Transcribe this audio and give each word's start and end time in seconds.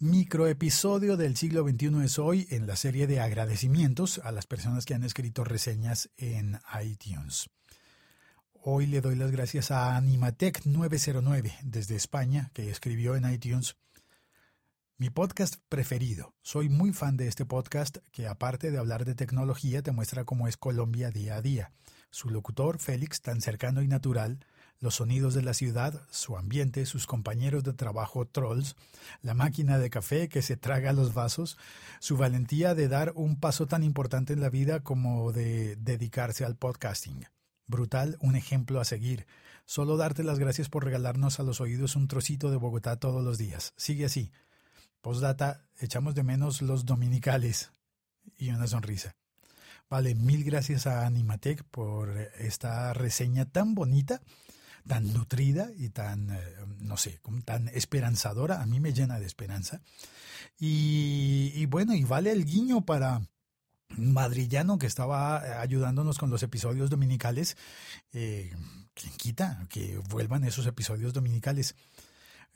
Microepisodio 0.00 1.16
del 1.16 1.36
siglo 1.36 1.62
XXI 1.62 2.04
es 2.04 2.18
hoy 2.18 2.48
en 2.50 2.66
la 2.66 2.74
serie 2.74 3.06
de 3.06 3.20
agradecimientos 3.20 4.18
a 4.18 4.32
las 4.32 4.44
personas 4.44 4.86
que 4.86 4.94
han 4.94 5.04
escrito 5.04 5.44
reseñas 5.44 6.10
en 6.16 6.58
iTunes. 6.82 7.48
Hoy 8.54 8.86
le 8.86 9.00
doy 9.00 9.14
las 9.14 9.30
gracias 9.30 9.70
a 9.70 9.96
Animatec909 9.96 11.60
desde 11.62 11.94
España, 11.94 12.50
que 12.54 12.70
escribió 12.70 13.14
en 13.14 13.32
iTunes 13.32 13.76
mi 14.98 15.10
podcast 15.10 15.56
preferido. 15.68 16.34
Soy 16.42 16.68
muy 16.68 16.92
fan 16.92 17.16
de 17.16 17.28
este 17.28 17.46
podcast 17.46 17.98
que 18.10 18.26
aparte 18.26 18.72
de 18.72 18.78
hablar 18.78 19.04
de 19.04 19.14
tecnología 19.14 19.80
te 19.82 19.92
muestra 19.92 20.24
cómo 20.24 20.48
es 20.48 20.56
Colombia 20.56 21.12
día 21.12 21.36
a 21.36 21.42
día. 21.42 21.72
Su 22.10 22.30
locutor, 22.30 22.80
Félix, 22.80 23.22
tan 23.22 23.40
cercano 23.40 23.80
y 23.80 23.86
natural, 23.86 24.44
los 24.80 24.96
sonidos 24.96 25.34
de 25.34 25.42
la 25.42 25.54
ciudad, 25.54 26.02
su 26.10 26.36
ambiente, 26.36 26.86
sus 26.86 27.06
compañeros 27.06 27.64
de 27.64 27.72
trabajo 27.72 28.26
trolls, 28.26 28.76
la 29.22 29.34
máquina 29.34 29.78
de 29.78 29.90
café 29.90 30.28
que 30.28 30.42
se 30.42 30.56
traga 30.56 30.92
los 30.92 31.14
vasos, 31.14 31.56
su 32.00 32.16
valentía 32.16 32.74
de 32.74 32.88
dar 32.88 33.12
un 33.14 33.38
paso 33.40 33.66
tan 33.66 33.82
importante 33.82 34.32
en 34.32 34.40
la 34.40 34.50
vida 34.50 34.80
como 34.80 35.32
de 35.32 35.76
dedicarse 35.76 36.44
al 36.44 36.56
podcasting. 36.56 37.26
Brutal, 37.66 38.16
un 38.20 38.36
ejemplo 38.36 38.80
a 38.80 38.84
seguir. 38.84 39.26
Solo 39.66 39.96
darte 39.96 40.22
las 40.22 40.38
gracias 40.38 40.68
por 40.68 40.84
regalarnos 40.84 41.40
a 41.40 41.42
los 41.42 41.60
oídos 41.60 41.96
un 41.96 42.08
trocito 42.08 42.50
de 42.50 42.58
Bogotá 42.58 42.96
todos 42.96 43.24
los 43.24 43.38
días. 43.38 43.72
Sigue 43.76 44.04
así. 44.04 44.30
Postdata, 45.00 45.64
echamos 45.80 46.14
de 46.14 46.22
menos 46.22 46.60
los 46.60 46.84
dominicales. 46.84 47.70
Y 48.36 48.50
una 48.50 48.66
sonrisa. 48.66 49.14
Vale, 49.88 50.14
mil 50.14 50.44
gracias 50.44 50.86
a 50.86 51.06
Animatec 51.06 51.62
por 51.64 52.10
esta 52.38 52.92
reseña 52.94 53.44
tan 53.44 53.74
bonita, 53.74 54.22
tan 54.86 55.12
nutrida 55.12 55.70
y 55.76 55.88
tan, 55.90 56.30
eh, 56.30 56.40
no 56.78 56.96
sé, 56.96 57.20
tan 57.44 57.68
esperanzadora. 57.68 58.60
A 58.60 58.66
mí 58.66 58.80
me 58.80 58.92
llena 58.92 59.18
de 59.18 59.26
esperanza. 59.26 59.80
Y, 60.58 61.66
bueno, 61.66 61.94
y 61.94 62.04
vale 62.04 62.30
el 62.30 62.44
guiño 62.44 62.84
para 62.84 63.22
madrillano 63.96 64.78
que 64.78 64.86
estaba 64.86 65.60
ayudándonos 65.60 66.18
con 66.18 66.30
los 66.30 66.42
episodios 66.42 66.90
dominicales. 66.90 67.56
Eh, 68.12 68.54
¿Quién 68.94 69.14
quita 69.16 69.66
que 69.68 69.98
vuelvan 70.08 70.44
esos 70.44 70.66
episodios 70.66 71.12
dominicales? 71.12 71.74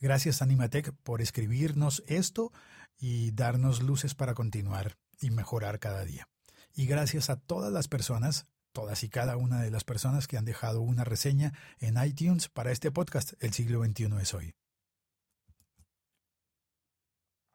Gracias 0.00 0.42
Animatec 0.42 0.92
por 1.02 1.20
escribirnos 1.20 2.04
esto 2.06 2.52
y 2.98 3.32
darnos 3.32 3.82
luces 3.82 4.14
para 4.14 4.34
continuar 4.34 4.96
y 5.20 5.30
mejorar 5.30 5.80
cada 5.80 6.04
día. 6.04 6.28
Y 6.74 6.86
gracias 6.86 7.30
a 7.30 7.36
todas 7.36 7.72
las 7.72 7.88
personas, 7.88 8.46
todas 8.78 9.02
y 9.02 9.08
cada 9.08 9.36
una 9.36 9.60
de 9.60 9.72
las 9.72 9.82
personas 9.82 10.28
que 10.28 10.36
han 10.36 10.44
dejado 10.44 10.82
una 10.82 11.02
reseña 11.02 11.52
en 11.80 12.00
iTunes 12.00 12.48
para 12.48 12.70
este 12.70 12.92
podcast 12.92 13.32
El 13.40 13.52
siglo 13.52 13.84
XXI 13.84 14.08
es 14.20 14.34
hoy. 14.34 14.54